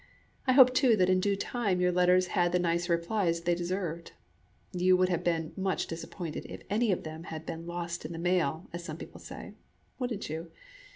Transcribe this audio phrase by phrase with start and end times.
[0.47, 4.13] I hope, too, that in due time your letters had the nice replies they deserved.
[4.73, 8.17] You would have been much disappointed if any of them had been "lost in the
[8.17, 9.53] mail," as people say,
[9.99, 10.49] wouldn't you?